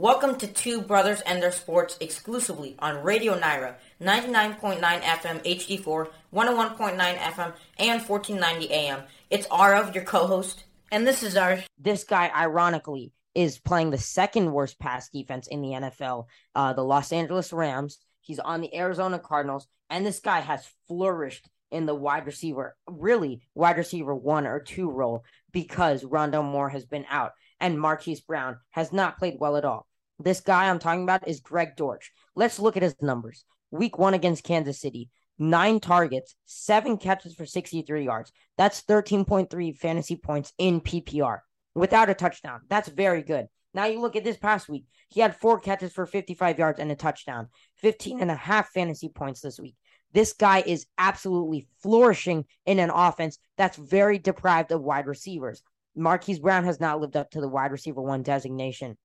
[0.00, 7.18] Welcome to Two Brothers and Their Sports exclusively on Radio Nyra, 99.9 FM HD4, 101.9
[7.18, 9.02] FM, and 1490 AM.
[9.28, 11.58] It's Aarav, your co-host, and this is our...
[11.78, 16.82] This guy, ironically, is playing the second worst pass defense in the NFL, uh, the
[16.82, 17.98] Los Angeles Rams.
[18.22, 23.42] He's on the Arizona Cardinals, and this guy has flourished in the wide receiver, really
[23.54, 28.56] wide receiver one or two role because Rondale Moore has been out and Marquise Brown
[28.70, 29.89] has not played well at all.
[30.22, 32.12] This guy I'm talking about is Greg Dortch.
[32.34, 33.46] Let's look at his numbers.
[33.70, 38.30] Week one against Kansas City, nine targets, seven catches for 63 yards.
[38.58, 41.38] That's 13.3 fantasy points in PPR
[41.74, 42.60] without a touchdown.
[42.68, 43.46] That's very good.
[43.72, 44.84] Now you look at this past week.
[45.08, 47.48] He had four catches for 55 yards and a touchdown,
[47.78, 49.76] 15 and a half fantasy points this week.
[50.12, 55.62] This guy is absolutely flourishing in an offense that's very deprived of wide receivers.
[55.96, 58.98] Marquise Brown has not lived up to the wide receiver one designation.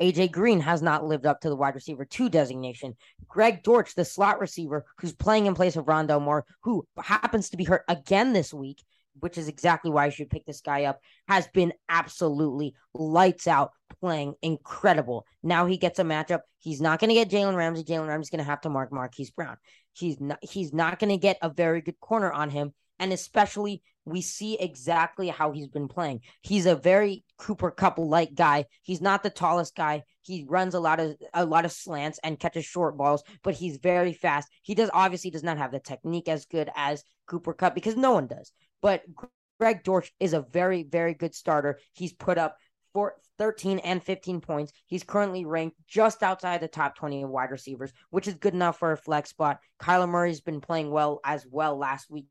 [0.00, 2.96] AJ Green has not lived up to the wide receiver two designation.
[3.26, 7.56] Greg Dortch, the slot receiver, who's playing in place of Rondale Moore, who happens to
[7.56, 8.82] be hurt again this week,
[9.20, 13.72] which is exactly why I should pick this guy up, has been absolutely lights out,
[14.00, 15.26] playing incredible.
[15.42, 16.40] Now he gets a matchup.
[16.60, 17.84] He's not going to get Jalen Ramsey.
[17.84, 19.56] Jalen Ramsey's going to have to mark Marquise Brown.
[19.92, 20.38] He's not.
[20.42, 24.58] He's not going to get a very good corner on him, and especially we see
[24.58, 26.20] exactly how he's been playing.
[26.42, 28.64] He's a very Cooper Kupp like guy.
[28.82, 30.02] He's not the tallest guy.
[30.22, 33.78] He runs a lot of a lot of slants and catches short balls, but he's
[33.78, 34.48] very fast.
[34.62, 38.12] He does obviously does not have the technique as good as Cooper Kupp because no
[38.12, 38.52] one does.
[38.80, 39.02] But
[39.58, 41.78] Greg Dortch is a very very good starter.
[41.92, 42.56] He's put up
[42.92, 44.72] four, 13 and 15 points.
[44.86, 48.92] He's currently ranked just outside the top 20 wide receivers, which is good enough for
[48.92, 49.60] a flex spot.
[49.80, 52.26] Kyler Murray's been playing well as well last week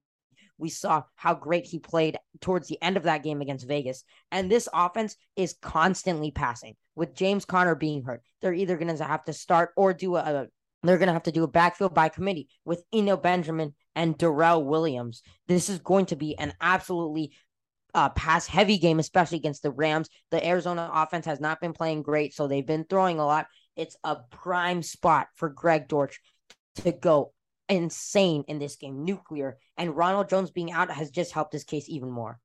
[0.58, 4.04] we saw how great he played towards the end of that game against Vegas.
[4.32, 6.76] And this offense is constantly passing.
[6.96, 10.48] With James Conner being hurt, they're either going to have to start or do a,
[10.84, 14.64] they're going to have to do a backfield by committee with Eno Benjamin and Darrel
[14.64, 15.22] Williams.
[15.48, 17.34] This is going to be an absolutely
[17.94, 20.10] uh, pass heavy game, especially against the Rams.
[20.32, 23.48] The Arizona offense has not been playing great, so they've been throwing a lot.
[23.76, 26.20] It's a prime spot for Greg Dortch
[26.78, 27.34] to go
[27.70, 29.58] insane in this game, nuclear.
[29.78, 32.40] And Ronald Jones being out has just helped this case even more.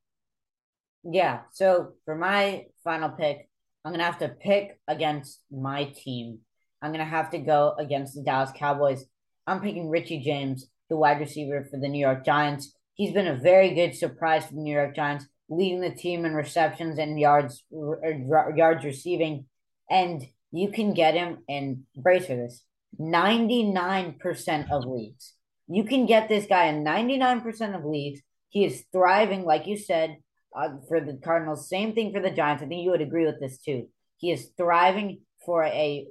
[1.05, 1.41] Yeah.
[1.53, 3.49] So for my final pick,
[3.85, 6.41] I'm gonna have to pick against my team.
[6.81, 9.05] I'm gonna have to go against the Dallas Cowboys.
[9.47, 12.73] I'm picking Richie James, the wide receiver for the New York Giants.
[12.95, 16.35] He's been a very good surprise for the New York Giants, leading the team in
[16.35, 19.47] receptions and yards yards receiving.
[19.91, 20.23] And
[20.53, 22.63] you can get him and brace for this
[23.01, 25.35] 99% of leagues.
[25.69, 28.21] You can get this guy in 99% of leagues.
[28.51, 30.19] He is thriving, like you said,
[30.55, 31.69] uh, for the Cardinals.
[31.69, 32.63] Same thing for the Giants.
[32.63, 33.89] I think you would agree with this too.
[34.19, 36.07] He is thriving for a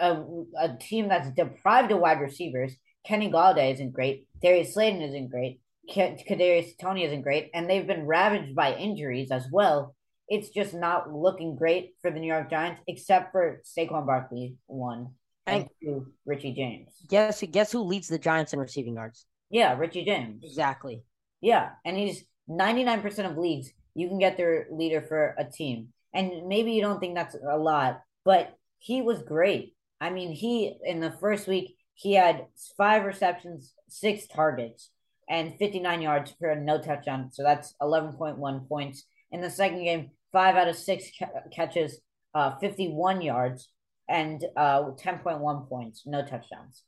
[0.00, 0.22] a,
[0.58, 2.74] a team that's deprived of wide receivers.
[3.06, 4.26] Kenny Golladay isn't great.
[4.42, 5.60] Darius Slayton isn't great.
[5.90, 9.94] Kadarius Toney isn't great, and they've been ravaged by injuries as well.
[10.28, 15.12] It's just not looking great for the New York Giants, except for Saquon Barkley one
[15.46, 16.94] and you, Richie James.
[17.08, 19.26] Guess guess who leads the Giants in receiving yards?
[19.50, 20.42] Yeah, Richie James.
[20.44, 21.02] Exactly.
[21.40, 25.44] Yeah, and he's ninety nine percent of leagues you can get their leader for a
[25.44, 29.74] team, and maybe you don't think that's a lot, but he was great.
[30.00, 34.90] I mean, he in the first week he had five receptions, six targets,
[35.28, 37.30] and fifty nine yards for a no touchdown.
[37.32, 39.04] So that's eleven point one points.
[39.30, 42.00] In the second game, five out of six ca- catches,
[42.34, 43.68] uh, fifty one yards
[44.08, 46.82] and uh, 10.1 points, no touchdowns.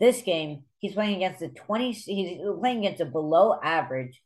[0.00, 4.20] This game, he's playing against a 20, he's playing against a below average,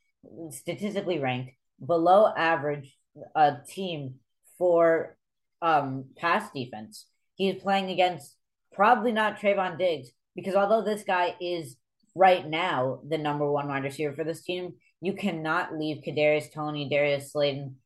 [0.51, 1.53] statistically ranked,
[1.85, 2.97] below average
[3.35, 4.17] uh, team
[4.59, 5.17] for
[5.61, 7.07] um, pass defense.
[7.35, 8.35] He's playing against
[8.73, 11.77] probably not Trevon Diggs, because although this guy is
[12.15, 16.89] right now the number one wide receiver for this team, you cannot leave Kadarius Toney,
[16.89, 17.77] Darius Slayton,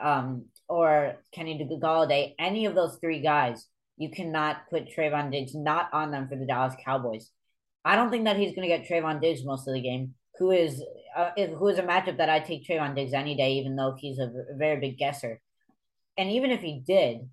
[0.00, 5.88] um, or Kenny Golladay, any of those three guys you cannot put Trevon Diggs not
[5.92, 7.30] on them for the Dallas Cowboys.
[7.84, 10.50] I don't think that he's going to get Trevon Diggs most of the game, who
[10.50, 10.82] is
[11.16, 14.18] uh, who is a matchup that I take Trevon Diggs any day, even though he's
[14.18, 15.40] a very big guesser.
[16.16, 17.28] And even if he did,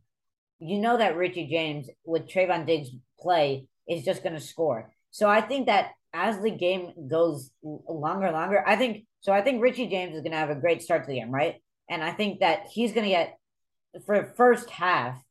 [0.59, 4.91] you know that Richie James with Trevon Diggs play is just going to score.
[5.11, 9.31] So I think that as the game goes longer and longer, I think so.
[9.31, 11.55] I think Richie James is going to have a great start to the game, right?
[11.89, 13.37] And I think that he's going to get
[14.05, 15.21] for first half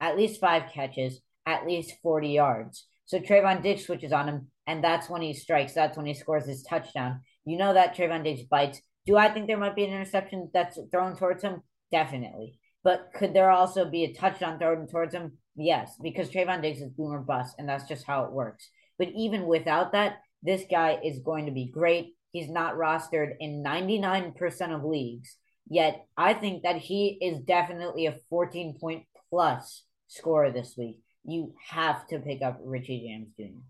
[0.00, 2.86] at least five catches, at least 40 yards.
[3.06, 5.72] So Trevon Diggs switches on him, and that's when he strikes.
[5.72, 7.20] That's when he scores his touchdown.
[7.44, 8.80] You know that Trevon Diggs bites.
[9.06, 11.62] Do I think there might be an interception that's thrown towards him?
[11.90, 12.58] Definitely.
[12.84, 15.38] But could there also be a touchdown thrown towards him?
[15.56, 18.68] Yes, because Trevon Diggs is boomer bust, and that's just how it works.
[18.98, 22.14] But even without that, this guy is going to be great.
[22.32, 24.34] He's not rostered in 99%
[24.74, 25.36] of leagues.
[25.68, 30.98] Yet I think that he is definitely a 14 point plus scorer this week.
[31.24, 33.60] You have to pick up Richie James Jr.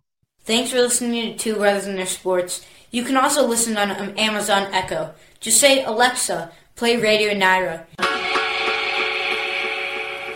[0.41, 2.65] Thanks for listening to Two Brothers in Their Sports.
[2.91, 5.13] You can also listen on um, Amazon Echo.
[5.41, 7.85] Just say, Alexa, play Radio Nyra.